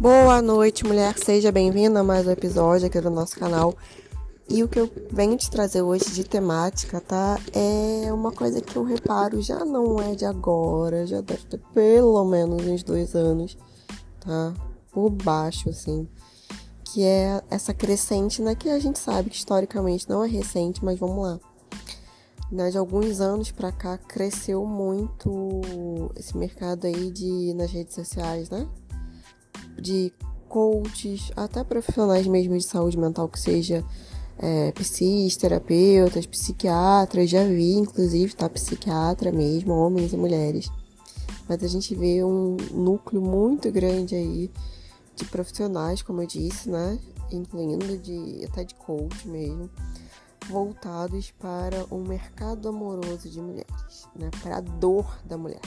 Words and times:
Boa 0.00 0.40
noite, 0.40 0.82
mulher. 0.82 1.14
Seja 1.18 1.52
bem-vinda 1.52 2.00
a 2.00 2.02
mais 2.02 2.26
um 2.26 2.30
episódio 2.30 2.86
aqui 2.86 2.98
do 3.02 3.10
nosso 3.10 3.38
canal. 3.38 3.76
E 4.48 4.64
o 4.64 4.68
que 4.68 4.80
eu 4.80 4.90
venho 5.12 5.36
te 5.36 5.50
trazer 5.50 5.82
hoje 5.82 6.06
de 6.12 6.24
temática, 6.24 7.02
tá? 7.02 7.38
É 7.52 8.10
uma 8.10 8.32
coisa 8.32 8.62
que 8.62 8.74
eu 8.74 8.82
reparo 8.82 9.42
já 9.42 9.62
não 9.62 10.00
é 10.00 10.14
de 10.14 10.24
agora, 10.24 11.06
já 11.06 11.20
deve 11.20 11.44
ter 11.44 11.60
pelo 11.74 12.24
menos 12.24 12.66
uns 12.66 12.82
dois 12.82 13.14
anos, 13.14 13.58
tá? 14.20 14.54
Por 14.90 15.10
baixo, 15.10 15.68
assim. 15.68 16.08
Que 16.82 17.04
é 17.04 17.42
essa 17.50 17.74
crescente, 17.74 18.40
né? 18.40 18.54
Que 18.54 18.70
a 18.70 18.78
gente 18.78 18.98
sabe 18.98 19.28
que 19.28 19.36
historicamente 19.36 20.08
não 20.08 20.24
é 20.24 20.28
recente, 20.28 20.82
mas 20.82 20.98
vamos 20.98 21.22
lá. 21.22 21.38
Né, 22.50 22.70
de 22.70 22.78
alguns 22.78 23.20
anos 23.20 23.52
para 23.52 23.70
cá 23.70 23.98
cresceu 23.98 24.64
muito 24.64 25.60
esse 26.16 26.36
mercado 26.36 26.86
aí 26.86 27.10
de 27.12 27.52
nas 27.54 27.70
redes 27.70 27.94
sociais, 27.94 28.48
né? 28.48 28.66
De 29.80 30.12
coaches, 30.48 31.30
até 31.36 31.62
profissionais 31.62 32.26
mesmo 32.26 32.58
de 32.58 32.64
saúde 32.64 32.98
mental, 32.98 33.28
que 33.28 33.38
seja 33.38 33.84
é, 34.38 34.72
psis, 34.72 35.36
terapeutas, 35.36 36.26
psiquiatras, 36.26 37.30
já 37.30 37.44
vi, 37.44 37.74
inclusive, 37.74 38.34
tá? 38.34 38.48
Psiquiatra 38.48 39.30
mesmo, 39.30 39.72
homens 39.72 40.12
e 40.12 40.16
mulheres. 40.16 40.70
Mas 41.48 41.62
a 41.62 41.68
gente 41.68 41.94
vê 41.94 42.24
um 42.24 42.56
núcleo 42.72 43.22
muito 43.22 43.70
grande 43.70 44.14
aí 44.14 44.50
de 45.14 45.24
profissionais, 45.26 46.02
como 46.02 46.22
eu 46.22 46.26
disse, 46.26 46.68
né? 46.68 46.98
Incluindo 47.30 47.98
de, 47.98 48.44
até 48.44 48.64
de 48.64 48.74
coach 48.74 49.28
mesmo, 49.28 49.70
voltados 50.48 51.30
para 51.32 51.84
o 51.90 51.98
mercado 51.98 52.68
amoroso 52.68 53.28
de 53.28 53.40
mulheres, 53.40 54.08
né? 54.16 54.30
Para 54.42 54.56
a 54.56 54.60
dor 54.60 55.18
da 55.24 55.36
mulher 55.36 55.60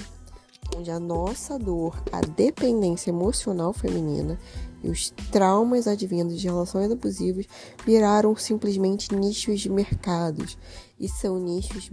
onde 0.76 0.92
a 0.92 1.00
nossa 1.00 1.58
dor, 1.58 2.02
a 2.12 2.22
dependência 2.22 3.10
emocional 3.10 3.74
feminina 3.74 4.40
e 4.84 4.90
os 4.90 5.12
traumas 5.32 5.88
advindos 5.88 6.40
de 6.40 6.48
relações 6.48 6.92
abusivas 6.92 7.46
viraram 7.86 8.36
simplesmente 8.36 9.14
nichos 9.16 9.62
de 9.62 9.70
mercados 9.70 10.58
e 11.00 11.08
são 11.08 11.40
nichos 11.40 11.90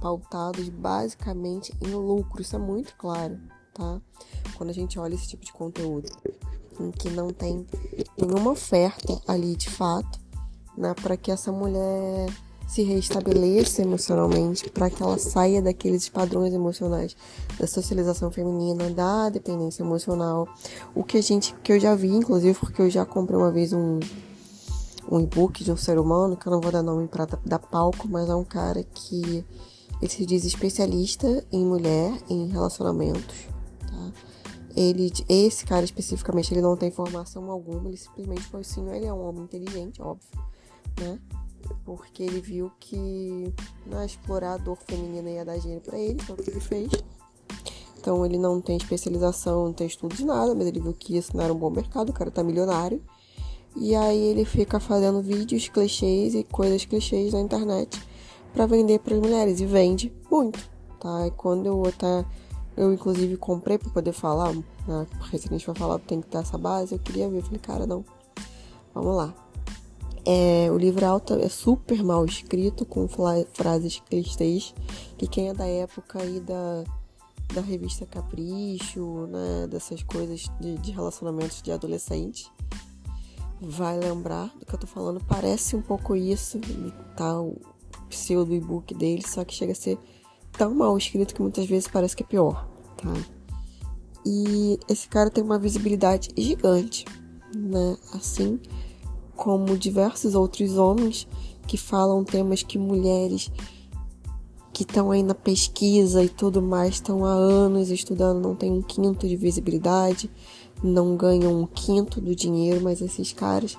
pautados 0.00 0.68
basicamente 0.68 1.72
em 1.80 1.88
lucro, 1.88 2.42
isso 2.42 2.56
é 2.56 2.58
muito 2.58 2.94
claro, 2.96 3.38
tá? 3.72 4.00
Quando 4.56 4.70
a 4.70 4.74
gente 4.74 4.98
olha 4.98 5.14
esse 5.14 5.28
tipo 5.28 5.44
de 5.44 5.52
conteúdo 5.52 6.08
em 6.78 6.90
que 6.90 7.08
não 7.08 7.30
tem 7.30 7.66
nenhuma 8.20 8.50
oferta 8.50 9.20
ali 9.26 9.56
de 9.56 9.70
fato, 9.70 10.20
né, 10.76 10.94
para 10.94 11.16
que 11.16 11.30
essa 11.30 11.50
mulher 11.50 12.28
se 12.66 12.82
restabeleça 12.82 13.82
emocionalmente, 13.82 14.68
para 14.70 14.90
que 14.90 15.02
ela 15.02 15.18
saia 15.18 15.62
daqueles 15.62 16.08
padrões 16.08 16.52
emocionais 16.52 17.16
da 17.58 17.66
socialização 17.66 18.30
feminina, 18.30 18.90
da 18.90 19.28
dependência 19.28 19.82
emocional. 19.82 20.48
O 20.94 21.04
que 21.04 21.18
a 21.18 21.22
gente, 21.22 21.54
que 21.62 21.72
eu 21.72 21.80
já 21.80 21.94
vi, 21.94 22.08
inclusive, 22.08 22.58
porque 22.58 22.82
eu 22.82 22.90
já 22.90 23.06
comprei 23.06 23.38
uma 23.38 23.52
vez 23.52 23.72
um 23.72 24.00
um 25.10 25.20
e-book 25.20 25.62
de 25.62 25.70
um 25.70 25.76
ser 25.76 25.98
humano, 25.98 26.36
que 26.36 26.46
eu 26.46 26.52
não 26.52 26.60
vou 26.60 26.72
dar 26.72 26.82
nome 26.82 27.06
para 27.06 27.26
dar 27.44 27.58
palco, 27.58 28.08
mas 28.08 28.28
é 28.28 28.34
um 28.34 28.44
cara 28.44 28.82
que 28.82 29.44
ele 30.00 30.10
se 30.10 30.26
diz 30.26 30.44
especialista 30.44 31.46
em 31.52 31.64
mulher, 31.64 32.12
em 32.28 32.48
relacionamentos, 32.48 33.46
tá? 33.80 34.12
Ele, 34.74 35.10
esse 35.28 35.64
cara 35.64 35.84
especificamente, 35.84 36.52
ele 36.52 36.60
não 36.60 36.76
tem 36.76 36.90
formação 36.90 37.50
alguma, 37.50 37.88
ele 37.88 37.96
simplesmente 37.96 38.42
foi 38.42 38.60
assim, 38.60 38.86
ele 38.90 39.06
é 39.06 39.12
um 39.12 39.26
homem 39.26 39.44
inteligente, 39.44 40.02
óbvio, 40.02 40.28
né? 41.00 41.18
Porque 41.84 42.22
ele 42.22 42.40
viu 42.40 42.70
que 42.78 43.52
não 43.86 43.98
né, 43.98 44.06
explorar 44.06 44.54
a 44.54 44.56
dor 44.56 44.76
feminina 44.86 45.30
ia 45.30 45.44
dar 45.44 45.58
dinheiro 45.58 45.82
para 45.82 45.98
ele, 45.98 46.20
foi 46.22 46.34
o 46.34 46.38
que 46.42 46.50
ele 46.50 46.60
fez. 46.60 46.90
Então 47.98 48.24
ele 48.24 48.38
não 48.38 48.60
tem 48.60 48.76
especialização, 48.76 49.64
não 49.64 49.72
tem 49.72 49.86
estudo 49.86 50.14
de 50.14 50.24
nada, 50.24 50.54
mas 50.54 50.66
ele 50.66 50.80
viu 50.80 50.92
que 50.92 51.16
isso 51.16 51.36
não 51.36 51.42
era 51.42 51.52
um 51.52 51.58
bom 51.58 51.70
mercado, 51.70 52.10
o 52.10 52.12
cara 52.12 52.30
tá 52.30 52.42
milionário. 52.42 53.02
E 53.74 53.94
aí 53.94 54.18
ele 54.18 54.44
fica 54.44 54.80
fazendo 54.80 55.20
vídeos 55.20 55.68
clichês 55.68 56.34
e 56.34 56.44
coisas 56.44 56.84
clichês 56.84 57.32
na 57.32 57.40
internet 57.40 58.00
para 58.52 58.64
vender 58.66 59.00
para 59.00 59.14
as 59.14 59.20
mulheres 59.20 59.60
e 59.60 59.66
vende 59.66 60.12
muito, 60.30 60.58
tá? 60.98 61.26
E 61.26 61.30
quando 61.32 61.66
eu 61.66 61.84
até 61.84 62.24
eu 62.76 62.92
inclusive 62.92 63.36
comprei 63.36 63.76
para 63.78 63.90
poder 63.90 64.12
falar, 64.12 64.54
né? 64.54 65.06
Porque 65.18 65.38
se 65.38 65.48
a 65.48 65.50
gente 65.50 65.66
vai 65.66 65.74
falar 65.74 65.98
tem 65.98 66.20
que 66.20 66.28
ter 66.28 66.38
essa 66.38 66.56
base, 66.56 66.94
eu 66.94 66.98
queria 66.98 67.28
ver, 67.28 67.38
eu 67.38 67.42
falei, 67.42 67.58
cara, 67.58 67.86
não. 67.86 68.04
Vamos 68.94 69.16
lá. 69.16 69.34
É, 70.26 70.68
o 70.72 70.76
livro 70.76 71.06
alto 71.06 71.34
é 71.34 71.48
super 71.48 72.02
mal 72.02 72.24
escrito, 72.24 72.84
com 72.84 73.06
frases 73.52 74.00
clichês, 74.00 74.74
que 75.16 75.28
quem 75.28 75.50
é 75.50 75.54
da 75.54 75.66
época 75.66 76.20
aí 76.20 76.40
da, 76.40 76.82
da 77.54 77.60
revista 77.60 78.04
Capricho, 78.06 79.28
né, 79.28 79.68
dessas 79.70 80.02
coisas 80.02 80.50
de, 80.60 80.76
de 80.78 80.90
relacionamentos 80.90 81.62
de 81.62 81.70
adolescente, 81.70 82.50
vai 83.60 83.98
lembrar 83.98 84.52
do 84.58 84.66
que 84.66 84.74
eu 84.74 84.78
tô 84.78 84.86
falando. 84.88 85.22
Parece 85.24 85.76
um 85.76 85.82
pouco 85.82 86.16
isso, 86.16 86.58
tá, 87.16 87.40
o 87.40 87.56
pseudo 88.08 88.52
e-book 88.52 88.94
dele, 88.94 89.22
só 89.26 89.44
que 89.44 89.54
chega 89.54 89.72
a 89.72 89.76
ser 89.76 89.96
tão 90.52 90.74
mal 90.74 90.98
escrito 90.98 91.34
que 91.34 91.42
muitas 91.42 91.66
vezes 91.66 91.88
parece 91.88 92.16
que 92.16 92.24
é 92.24 92.26
pior, 92.26 92.68
tá? 92.96 93.12
E 94.24 94.78
esse 94.88 95.06
cara 95.06 95.30
tem 95.30 95.44
uma 95.44 95.58
visibilidade 95.58 96.30
gigante, 96.36 97.04
né? 97.54 97.96
Assim, 98.12 98.58
como 99.36 99.76
diversos 99.76 100.34
outros 100.34 100.76
homens 100.76 101.28
que 101.66 101.76
falam 101.76 102.24
temas 102.24 102.62
que 102.62 102.78
mulheres 102.78 103.50
que 104.72 104.82
estão 104.82 105.10
aí 105.10 105.22
na 105.22 105.34
pesquisa 105.34 106.22
e 106.22 106.28
tudo 106.28 106.60
mais 106.60 106.94
estão 106.94 107.24
há 107.24 107.30
anos 107.30 107.90
estudando, 107.90 108.42
não 108.42 108.54
tem 108.54 108.70
um 108.70 108.82
quinto 108.82 109.26
de 109.26 109.34
visibilidade, 109.34 110.30
não 110.82 111.16
ganham 111.16 111.62
um 111.62 111.66
quinto 111.66 112.20
do 112.20 112.34
dinheiro, 112.34 112.82
mas 112.82 113.00
esses 113.00 113.32
caras 113.32 113.78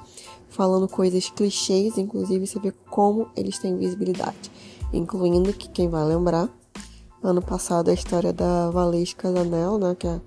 falando 0.50 0.88
coisas 0.88 1.30
clichês, 1.30 2.00
inclusive 2.00 2.48
você 2.48 2.60
vê 2.60 2.74
como 2.90 3.28
eles 3.36 3.60
têm 3.60 3.78
visibilidade, 3.78 4.52
incluindo 4.92 5.54
que 5.54 5.70
quem 5.70 5.88
vai 5.88 6.04
lembrar, 6.04 6.50
ano 7.22 7.44
passado 7.44 7.90
a 7.90 7.94
história 7.94 8.34
da 8.34 8.72
Valesca 8.72 9.32
Zanel, 9.32 9.78
né, 9.78 9.96
que 10.00 10.08
é, 10.08 10.20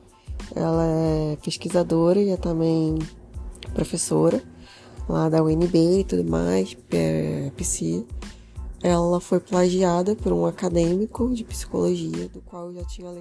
ela 0.54 0.84
é 0.84 1.36
pesquisadora 1.42 2.20
e 2.20 2.30
é 2.30 2.36
também 2.36 2.96
professora 3.74 4.40
lá 5.08 5.28
da 5.28 5.42
UNB 5.42 6.00
e 6.00 6.04
tudo 6.04 6.24
mais, 6.24 6.76
é, 6.92 7.50
ela 8.82 9.20
foi 9.20 9.40
plagiada 9.40 10.16
por 10.16 10.32
um 10.32 10.46
acadêmico 10.46 11.32
de 11.34 11.44
psicologia, 11.44 12.28
do 12.28 12.40
qual 12.42 12.68
eu 12.68 12.74
já 12.74 12.84
tinha 12.84 13.12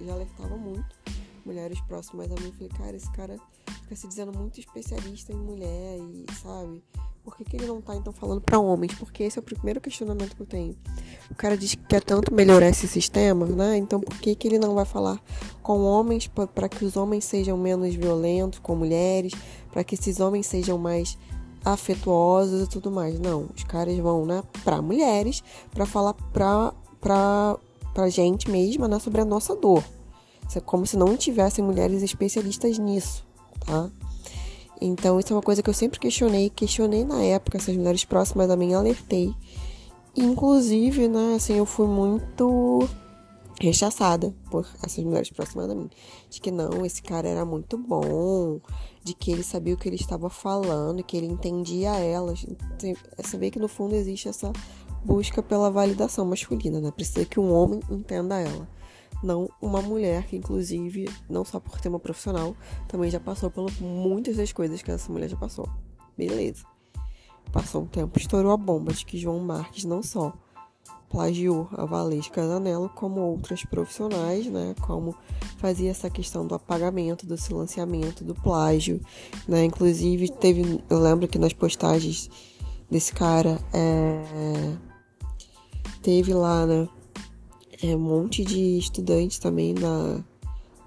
já 0.00 0.12
alertava 0.12 0.56
muito 0.56 1.02
mulheres 1.44 1.80
próximas 1.82 2.30
a 2.30 2.34
mim. 2.40 2.52
Falei, 2.52 2.68
cara, 2.68 2.96
esse 2.96 3.10
cara 3.12 3.36
fica 3.82 3.96
se 3.96 4.08
dizendo 4.08 4.36
muito 4.36 4.58
especialista 4.58 5.32
em 5.32 5.36
mulher 5.36 5.98
e, 5.98 6.26
sabe? 6.42 6.82
Por 7.24 7.36
que, 7.36 7.44
que 7.44 7.56
ele 7.56 7.66
não 7.66 7.80
tá 7.80 7.94
então 7.94 8.12
falando 8.12 8.40
para 8.40 8.58
homens? 8.58 8.94
Porque 8.94 9.22
esse 9.22 9.38
é 9.38 9.40
o 9.40 9.44
primeiro 9.44 9.80
questionamento 9.80 10.34
que 10.34 10.42
eu 10.42 10.46
tenho. 10.46 10.76
O 11.30 11.34
cara 11.36 11.56
diz 11.56 11.74
que 11.74 11.84
quer 11.84 12.02
tanto 12.02 12.34
melhorar 12.34 12.68
esse 12.68 12.88
sistema, 12.88 13.46
né? 13.46 13.76
Então 13.76 14.00
por 14.00 14.18
que, 14.18 14.34
que 14.34 14.48
ele 14.48 14.58
não 14.58 14.74
vai 14.74 14.84
falar 14.84 15.22
com 15.62 15.84
homens 15.84 16.26
para 16.26 16.68
que 16.68 16.84
os 16.84 16.96
homens 16.96 17.24
sejam 17.24 17.56
menos 17.56 17.94
violentos 17.94 18.58
com 18.58 18.74
mulheres, 18.74 19.32
para 19.70 19.84
que 19.84 19.94
esses 19.94 20.18
homens 20.18 20.46
sejam 20.46 20.76
mais 20.78 21.16
afetuosos 21.64 22.64
e 22.64 22.68
tudo 22.68 22.90
mais. 22.90 23.18
Não, 23.20 23.48
os 23.54 23.64
caras 23.64 23.96
vão, 23.98 24.26
né, 24.26 24.42
pra 24.64 24.82
mulheres, 24.82 25.42
para 25.70 25.86
falar 25.86 26.14
pra, 26.32 26.72
pra, 27.00 27.56
pra 27.94 28.08
gente 28.08 28.50
mesma, 28.50 28.88
né, 28.88 28.98
sobre 28.98 29.20
a 29.20 29.24
nossa 29.24 29.54
dor. 29.54 29.84
É 30.58 30.60
como 30.60 30.86
se 30.86 30.96
não 30.96 31.16
tivessem 31.16 31.64
mulheres 31.64 32.02
especialistas 32.02 32.78
nisso, 32.78 33.24
tá? 33.64 33.90
Então, 34.80 35.20
isso 35.20 35.32
é 35.32 35.36
uma 35.36 35.42
coisa 35.42 35.62
que 35.62 35.70
eu 35.70 35.74
sempre 35.74 36.00
questionei, 36.00 36.50
questionei 36.50 37.04
na 37.04 37.22
época, 37.22 37.56
essas 37.56 37.76
mulheres 37.76 38.04
próximas 38.04 38.50
a 38.50 38.56
mim, 38.56 38.74
alertei. 38.74 39.32
Inclusive, 40.16 41.08
né, 41.08 41.34
assim, 41.36 41.54
eu 41.54 41.64
fui 41.64 41.86
muito 41.86 42.88
rechaçada 43.60 44.34
por 44.50 44.66
essas 44.82 45.04
mulheres 45.04 45.30
próximas 45.30 45.70
a 45.70 45.74
mim. 45.74 45.88
De 46.28 46.40
que 46.40 46.50
não, 46.50 46.84
esse 46.84 47.00
cara 47.00 47.28
era 47.28 47.44
muito 47.44 47.78
bom, 47.78 48.60
de 49.04 49.14
que 49.14 49.30
ele 49.30 49.44
sabia 49.44 49.74
o 49.74 49.76
que 49.76 49.88
ele 49.88 49.96
estava 49.96 50.28
falando, 50.28 51.02
que 51.04 51.16
ele 51.16 51.26
entendia 51.26 51.90
elas. 51.96 52.44
Vê 53.38 53.50
que 53.50 53.60
no 53.60 53.68
fundo 53.68 53.94
existe 53.94 54.28
essa 54.28 54.52
busca 55.04 55.42
pela 55.42 55.70
validação 55.70 56.24
masculina, 56.24 56.80
né? 56.80 56.90
Precisa 56.90 57.24
que 57.24 57.38
um 57.38 57.52
homem 57.52 57.80
entenda 57.88 58.40
ela. 58.40 58.68
Não 59.22 59.48
uma 59.60 59.80
mulher 59.80 60.26
que, 60.26 60.36
inclusive, 60.36 61.08
não 61.28 61.44
só 61.44 61.60
por 61.60 61.80
tema 61.80 61.98
profissional, 61.98 62.56
também 62.88 63.10
já 63.10 63.20
passou 63.20 63.50
por 63.50 63.70
muitas 63.80 64.36
das 64.36 64.52
coisas 64.52 64.82
que 64.82 64.90
essa 64.90 65.10
mulher 65.12 65.28
já 65.28 65.36
passou. 65.36 65.68
Beleza. 66.16 66.64
Passou 67.52 67.82
um 67.82 67.86
tempo, 67.86 68.18
estourou 68.18 68.52
a 68.52 68.56
bomba 68.56 68.92
de 68.92 69.04
que 69.04 69.18
João 69.18 69.38
Marques 69.38 69.84
não 69.84 70.02
só 70.02 70.32
plagiou 71.12 71.68
a 71.72 71.84
Valesca 71.84 72.46
Zanello, 72.46 72.88
como 72.88 73.20
outras 73.20 73.62
profissionais, 73.64 74.46
né? 74.46 74.74
Como 74.80 75.14
fazia 75.58 75.90
essa 75.90 76.08
questão 76.08 76.46
do 76.46 76.54
apagamento, 76.54 77.26
do 77.26 77.36
silenciamento, 77.36 78.24
do 78.24 78.34
plágio, 78.34 78.98
né? 79.46 79.64
Inclusive, 79.64 80.30
teve, 80.30 80.82
eu 80.88 80.98
lembro 80.98 81.28
que 81.28 81.38
nas 81.38 81.52
postagens 81.52 82.30
desse 82.90 83.12
cara, 83.12 83.58
é, 83.74 84.74
teve 86.02 86.32
lá, 86.32 86.66
né? 86.66 86.88
É, 87.82 87.96
um 87.96 88.00
monte 88.00 88.44
de 88.44 88.78
estudantes 88.78 89.38
também 89.38 89.74
da, 89.74 90.20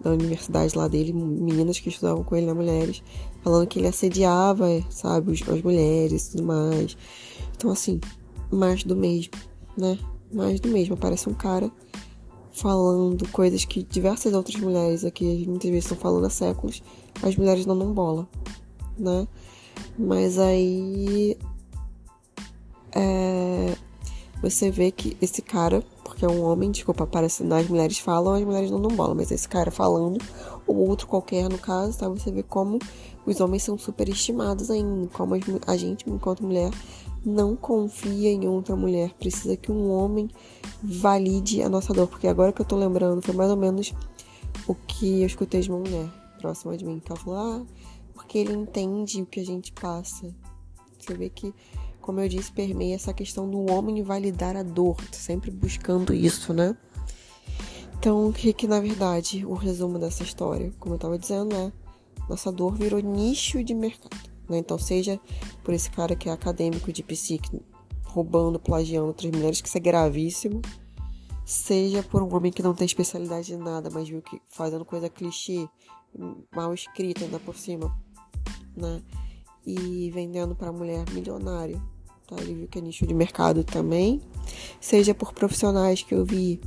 na 0.03 0.11
universidade 0.11 0.77
lá 0.77 0.87
dele, 0.87 1.11
meninas 1.11 1.79
que 1.79 1.89
estudavam 1.89 2.23
com 2.23 2.35
ele, 2.35 2.45
né, 2.45 2.53
mulheres, 2.53 3.03
falando 3.43 3.67
que 3.67 3.79
ele 3.79 3.87
assediava, 3.87 4.67
sabe, 4.89 5.31
as 5.33 5.61
mulheres 5.61 6.27
e 6.27 6.31
tudo 6.31 6.43
mais. 6.43 6.97
Então, 7.55 7.71
assim, 7.71 7.99
mais 8.51 8.83
do 8.83 8.95
mesmo, 8.95 9.33
né? 9.77 9.97
Mais 10.31 10.59
do 10.59 10.69
mesmo. 10.69 10.95
Parece 10.95 11.29
um 11.29 11.33
cara 11.33 11.71
falando 12.51 13.27
coisas 13.29 13.65
que 13.65 13.83
diversas 13.83 14.33
outras 14.33 14.55
mulheres 14.55 15.03
aqui 15.03 15.45
muitas 15.45 15.69
vezes 15.69 15.85
estão 15.85 15.97
falando 15.97 16.25
há 16.25 16.29
séculos, 16.29 16.81
as 17.21 17.35
mulheres 17.35 17.65
não 17.65 17.77
dão 17.77 17.93
bola, 17.93 18.27
né? 18.97 19.27
Mas 19.97 20.39
aí 20.39 21.37
é, 22.93 23.75
você 24.41 24.71
vê 24.71 24.89
que 24.89 25.17
esse 25.21 25.41
cara, 25.41 25.83
porque 26.05 26.23
um 26.27 26.43
homem, 26.43 26.69
desculpa, 26.69 27.07
parece 27.07 27.43
as 27.51 27.67
mulheres 27.67 27.97
falam, 27.97 28.35
as 28.35 28.43
mulheres 28.43 28.69
não 28.69 28.79
dão 28.79 28.95
bola, 28.95 29.15
mas 29.15 29.31
esse 29.31 29.49
cara 29.49 29.71
falando, 29.71 30.23
ou 30.67 30.87
outro 30.87 31.07
qualquer 31.07 31.49
no 31.49 31.57
caso, 31.57 31.97
tá? 31.97 32.07
Você 32.07 32.31
vê 32.31 32.43
como 32.43 32.77
os 33.25 33.41
homens 33.41 33.63
são 33.63 33.75
superestimados 33.75 34.69
ainda, 34.69 35.07
como 35.07 35.33
a 35.65 35.75
gente, 35.75 36.07
enquanto 36.07 36.43
mulher, 36.43 36.69
não 37.25 37.55
confia 37.55 38.31
em 38.31 38.47
outra 38.47 38.75
mulher, 38.75 39.15
precisa 39.19 39.57
que 39.57 39.71
um 39.71 39.89
homem 39.89 40.29
valide 40.83 41.63
a 41.63 41.67
nossa 41.67 41.91
dor, 41.91 42.07
porque 42.07 42.27
agora 42.27 42.53
que 42.53 42.61
eu 42.61 42.65
tô 42.65 42.75
lembrando, 42.75 43.23
foi 43.23 43.33
mais 43.33 43.49
ou 43.49 43.57
menos 43.57 43.91
o 44.67 44.75
que 44.75 45.21
eu 45.21 45.25
escutei 45.25 45.61
de 45.61 45.71
uma 45.71 45.79
mulher 45.79 46.07
próxima 46.39 46.77
de 46.77 46.85
mim, 46.85 46.99
que 46.99 47.11
ela 47.11 47.19
falou, 47.19 47.39
ah, 47.39 47.65
porque 48.13 48.37
ele 48.37 48.53
entende 48.53 49.23
o 49.23 49.25
que 49.25 49.39
a 49.39 49.45
gente 49.45 49.71
passa. 49.71 50.31
Você 50.99 51.15
vê 51.15 51.29
que, 51.29 51.51
como 52.05 52.19
eu 52.19 52.29
disse, 52.29 52.51
permeia 52.51 52.93
essa 52.93 53.11
questão 53.11 53.49
do 53.49 53.65
homem 53.71 54.03
validar 54.03 54.55
a 54.55 54.61
dor, 54.61 54.95
sempre 55.11 55.49
buscando 55.49 56.13
isso, 56.13 56.53
né? 56.53 56.77
Então, 57.97 58.29
o 58.29 58.31
que 58.31 58.53
que 58.53 58.67
na 58.67 58.79
verdade 58.79 59.43
o 59.43 59.55
resumo 59.55 59.97
dessa 59.97 60.21
história, 60.21 60.71
como 60.79 60.93
eu 60.93 60.99
tava 60.99 61.17
dizendo, 61.17 61.55
é 61.55 61.73
nossa 62.29 62.51
dor 62.51 62.75
virou 62.75 62.99
nicho 62.99 63.63
de 63.63 63.73
mercado. 63.73 64.29
Né? 64.47 64.59
Então, 64.59 64.77
seja 64.77 65.19
por 65.63 65.73
esse 65.73 65.89
cara 65.89 66.15
que 66.15 66.29
é 66.29 66.31
acadêmico 66.31 66.93
de 66.93 67.01
psique, 67.01 67.59
roubando, 68.03 68.59
plagiando 68.59 69.07
outras 69.07 69.31
mulheres, 69.31 69.59
que 69.59 69.67
isso 69.67 69.77
é 69.77 69.81
gravíssimo. 69.81 70.61
Seja 71.43 72.03
por 72.03 72.21
um 72.21 72.35
homem 72.35 72.51
que 72.51 72.61
não 72.61 72.75
tem 72.75 72.85
especialidade 72.85 73.51
em 73.51 73.57
nada, 73.57 73.89
mas 73.89 74.07
viu 74.07 74.21
que 74.21 74.39
fazendo 74.47 74.85
coisa 74.85 75.09
clichê, 75.09 75.67
mal 76.55 76.71
escrita 76.71 77.23
ainda 77.23 77.39
por 77.39 77.55
cima, 77.55 77.91
né? 78.77 79.01
E 79.65 80.11
vendendo 80.11 80.55
para 80.55 80.71
mulher 80.71 81.03
milionária. 81.11 81.81
Tá? 82.27 82.35
Ele 82.39 82.53
viu 82.53 82.67
que 82.67 82.79
é 82.79 82.81
nicho 82.81 83.05
de 83.05 83.13
mercado 83.13 83.63
também. 83.63 84.21
Seja 84.79 85.13
por 85.13 85.33
profissionais 85.33 86.01
que 86.01 86.13
eu 86.13 86.25
vi 86.25 86.59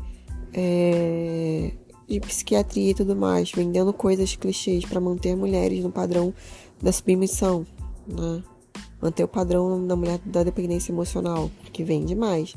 é, 0.52 1.72
de 2.08 2.20
psiquiatria 2.20 2.90
e 2.90 2.94
tudo 2.94 3.14
mais, 3.14 3.50
vendendo 3.52 3.92
coisas 3.92 4.34
clichês 4.36 4.84
para 4.84 5.00
manter 5.00 5.36
mulheres 5.36 5.82
no 5.82 5.90
padrão 5.90 6.32
da 6.80 6.92
submissão, 6.92 7.66
né? 8.06 8.42
Manter 9.00 9.24
o 9.24 9.28
padrão 9.28 9.86
da 9.86 9.94
mulher 9.94 10.18
da 10.24 10.42
dependência 10.42 10.90
emocional, 10.90 11.50
que 11.72 11.84
vende 11.84 12.14
mais. 12.14 12.54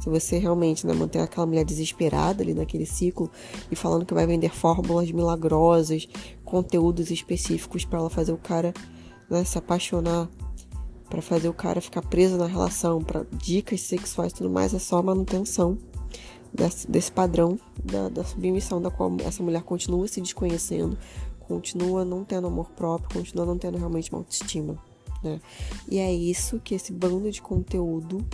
Se 0.00 0.08
você 0.10 0.38
realmente 0.38 0.86
né, 0.86 0.92
manter 0.92 1.20
aquela 1.20 1.46
mulher 1.46 1.64
desesperada 1.64 2.42
ali 2.42 2.52
naquele 2.52 2.84
ciclo 2.84 3.30
e 3.70 3.76
falando 3.76 4.04
que 4.04 4.12
vai 4.12 4.26
vender 4.26 4.50
fórmulas 4.50 5.10
milagrosas, 5.12 6.08
conteúdos 6.44 7.10
específicos 7.10 7.84
para 7.84 8.00
ela 8.00 8.10
fazer 8.10 8.32
o 8.32 8.36
cara 8.36 8.74
né, 9.30 9.44
se 9.44 9.56
apaixonar, 9.56 10.28
para 11.14 11.22
fazer 11.22 11.48
o 11.48 11.54
cara 11.54 11.80
ficar 11.80 12.02
preso 12.02 12.36
na 12.36 12.46
relação, 12.46 13.00
para 13.00 13.24
dicas 13.32 13.82
sexuais 13.82 14.32
e 14.32 14.34
tudo 14.34 14.50
mais, 14.50 14.74
é 14.74 14.80
só 14.80 15.00
manutenção 15.00 15.78
desse, 16.52 16.90
desse 16.90 17.12
padrão 17.12 17.56
da, 17.84 18.08
da 18.08 18.24
submissão 18.24 18.82
da 18.82 18.90
qual 18.90 19.16
essa 19.20 19.40
mulher 19.40 19.62
continua 19.62 20.08
se 20.08 20.20
desconhecendo, 20.20 20.98
continua 21.38 22.04
não 22.04 22.24
tendo 22.24 22.48
amor 22.48 22.68
próprio, 22.70 23.20
continua 23.20 23.46
não 23.46 23.56
tendo 23.56 23.78
realmente 23.78 24.10
uma 24.10 24.18
autoestima. 24.22 24.76
Né? 25.22 25.40
E 25.88 26.00
é 26.00 26.12
isso 26.12 26.58
que 26.58 26.74
esse 26.74 26.92
bando 26.92 27.30
de 27.30 27.40
conteúdo 27.40 28.26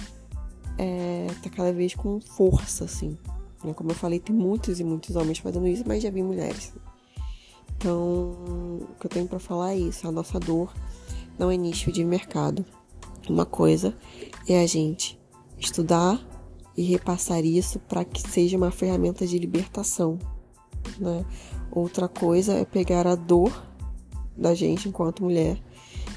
é, 0.79 1.27
tá 1.43 1.51
cada 1.51 1.75
vez 1.75 1.95
com 1.95 2.19
força, 2.19 2.85
assim. 2.85 3.19
Né? 3.63 3.75
Como 3.75 3.91
eu 3.91 3.95
falei, 3.95 4.19
tem 4.19 4.35
muitos 4.35 4.81
e 4.81 4.85
muitos 4.85 5.15
homens 5.17 5.37
fazendo 5.37 5.69
isso, 5.69 5.85
mas 5.87 6.03
já 6.03 6.11
vi 6.11 6.23
mulheres. 6.23 6.73
Então, 7.77 7.99
o 8.01 8.95
que 8.99 9.05
eu 9.05 9.11
tenho 9.11 9.29
para 9.29 9.39
falar 9.39 9.73
é 9.73 9.77
isso: 9.77 10.09
a 10.09 10.11
nossa 10.11 10.41
dor 10.41 10.73
não 11.41 11.51
é 11.51 11.57
nicho 11.57 11.91
de 11.91 12.05
mercado. 12.05 12.67
Uma 13.27 13.47
coisa 13.47 13.97
é 14.47 14.63
a 14.63 14.67
gente 14.67 15.19
estudar 15.59 16.21
e 16.77 16.83
repassar 16.83 17.43
isso 17.43 17.79
para 17.79 18.05
que 18.05 18.21
seja 18.21 18.59
uma 18.59 18.71
ferramenta 18.71 19.27
de 19.27 19.39
libertação, 19.39 20.19
né? 20.99 21.25
Outra 21.73 22.09
coisa 22.09 22.53
é 22.53 22.65
pegar 22.67 23.07
a 23.07 23.15
dor 23.15 23.67
da 24.37 24.55
gente 24.55 24.87
enquanto 24.87 25.23
mulher 25.23 25.59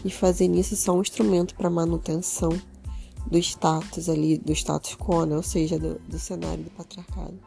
e 0.03 0.09
fazer 0.09 0.49
nisso 0.49 0.75
só 0.75 0.93
um 0.93 1.01
instrumento 1.01 1.55
para 1.55 1.69
manutenção 1.69 2.49
do 3.25 3.37
status 3.37 4.09
ali, 4.09 4.37
do 4.37 4.51
status 4.51 4.95
quo, 4.95 5.25
né? 5.25 5.37
ou 5.37 5.43
seja, 5.43 5.79
do, 5.79 5.99
do 5.99 6.19
cenário 6.19 6.65
do 6.65 6.71
patriarcado, 6.71 7.39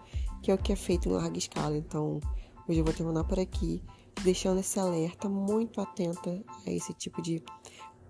que 0.42 0.50
é 0.50 0.54
o 0.54 0.58
que 0.58 0.72
é 0.72 0.76
feito 0.76 1.10
em 1.10 1.12
larga 1.12 1.36
escala. 1.36 1.76
Então, 1.76 2.20
hoje 2.66 2.80
eu 2.80 2.84
vou 2.84 2.94
terminar 2.94 3.24
por 3.24 3.38
aqui, 3.38 3.82
deixando 4.22 4.60
esse 4.60 4.78
alerta 4.78 5.28
muito 5.28 5.80
atenta 5.80 6.42
a 6.66 6.70
esse 6.70 6.92
tipo 6.94 7.22
de 7.22 7.42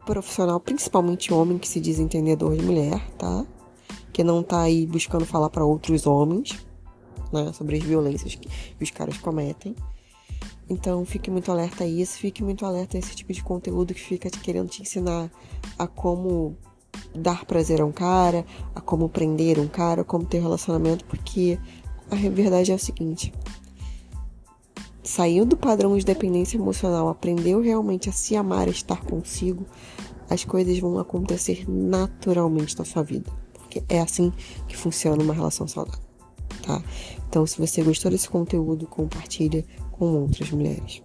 profissional, 0.04 0.60
principalmente 0.60 1.34
homem 1.34 1.58
que 1.58 1.68
se 1.68 1.80
diz 1.80 1.98
entendedor 1.98 2.56
de 2.56 2.62
mulher, 2.62 3.04
tá? 3.18 3.44
Que 4.12 4.22
não 4.22 4.42
tá 4.42 4.62
aí 4.62 4.86
buscando 4.86 5.26
falar 5.26 5.50
para 5.50 5.64
outros 5.64 6.06
homens, 6.06 6.66
né, 7.32 7.52
sobre 7.52 7.76
as 7.76 7.82
violências 7.82 8.34
que 8.34 8.48
os 8.80 8.90
caras 8.90 9.18
cometem. 9.18 9.74
Então 10.68 11.04
fique 11.04 11.30
muito 11.30 11.50
alerta 11.50 11.84
a 11.84 11.86
isso, 11.86 12.18
fique 12.18 12.42
muito 12.42 12.64
alerta 12.64 12.96
a 12.96 13.00
esse 13.00 13.14
tipo 13.14 13.32
de 13.32 13.42
conteúdo 13.42 13.94
que 13.94 14.00
fica 14.00 14.30
te 14.30 14.40
querendo 14.40 14.68
te 14.68 14.82
ensinar 14.82 15.30
a 15.78 15.86
como 15.86 16.56
dar 17.14 17.44
prazer 17.44 17.80
a 17.80 17.84
um 17.84 17.92
cara, 17.92 18.44
a 18.74 18.80
como 18.80 19.08
prender 19.08 19.58
um 19.58 19.68
cara, 19.68 20.02
a 20.02 20.04
como 20.04 20.24
ter 20.24 20.40
relacionamento, 20.40 21.04
porque 21.04 21.58
a 22.10 22.16
verdade 22.16 22.72
é 22.72 22.74
o 22.74 22.78
seguinte: 22.78 23.32
saiu 25.06 25.44
do 25.46 25.56
padrão 25.56 25.96
de 25.96 26.04
dependência 26.04 26.56
emocional, 26.58 27.08
aprendeu 27.08 27.60
realmente 27.60 28.08
a 28.08 28.12
se 28.12 28.36
amar, 28.36 28.68
a 28.68 28.70
estar 28.70 29.02
consigo, 29.04 29.64
as 30.28 30.44
coisas 30.44 30.78
vão 30.78 30.98
acontecer 30.98 31.64
naturalmente 31.68 32.76
na 32.78 32.84
sua 32.84 33.02
vida. 33.02 33.30
Porque 33.54 33.82
é 33.88 34.00
assim 34.00 34.32
que 34.68 34.76
funciona 34.76 35.22
uma 35.22 35.32
relação 35.32 35.66
saudável 35.66 36.06
tá? 36.66 36.82
Então, 37.28 37.46
se 37.46 37.58
você 37.58 37.82
gostou 37.82 38.10
desse 38.10 38.28
conteúdo, 38.28 38.86
compartilha 38.86 39.64
com 39.92 40.06
outras 40.22 40.50
mulheres. 40.50 41.02